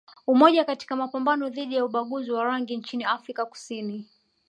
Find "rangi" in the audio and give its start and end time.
2.43-2.77